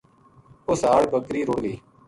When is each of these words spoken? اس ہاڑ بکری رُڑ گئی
اس 0.69 0.79
ہاڑ 0.89 1.01
بکری 1.13 1.41
رُڑ 1.47 1.59
گئی 1.65 1.75